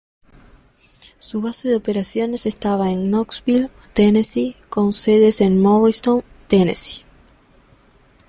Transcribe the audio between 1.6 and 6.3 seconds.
de operaciones estaba en Knoxville, Tennessee, con sedes en Morristown,